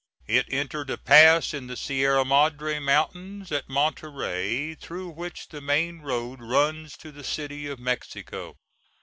It 0.25 0.47
entered 0.51 0.89
a 0.89 0.97
pass 0.97 1.53
in 1.53 1.67
the 1.67 1.77
Sierra 1.77 2.25
Madre 2.25 2.79
Mountains, 2.79 3.51
at 3.51 3.69
Monterey, 3.69 4.73
through 4.73 5.09
which 5.09 5.49
the 5.49 5.61
main 5.61 5.99
road 5.99 6.39
runs 6.41 6.97
to 6.97 7.11
the 7.11 7.23
City 7.23 7.67
of 7.67 7.77
Mexico. 7.77 8.57